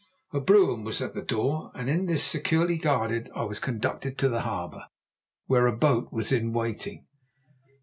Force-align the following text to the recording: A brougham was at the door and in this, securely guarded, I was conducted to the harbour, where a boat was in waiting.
A 0.33 0.39
brougham 0.39 0.83
was 0.83 0.99
at 0.99 1.13
the 1.13 1.21
door 1.21 1.69
and 1.75 1.87
in 1.87 2.07
this, 2.07 2.23
securely 2.23 2.79
guarded, 2.79 3.29
I 3.35 3.43
was 3.43 3.59
conducted 3.59 4.17
to 4.17 4.29
the 4.29 4.41
harbour, 4.41 4.85
where 5.45 5.67
a 5.67 5.77
boat 5.77 6.11
was 6.11 6.31
in 6.31 6.53
waiting. 6.53 7.05